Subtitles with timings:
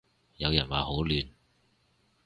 [0.37, 1.27] 有人話好亂